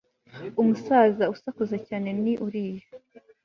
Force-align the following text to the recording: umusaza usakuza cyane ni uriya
umusaza 0.61 1.23
usakuza 1.33 1.77
cyane 1.87 2.09
ni 2.23 2.33
uriya 2.45 2.87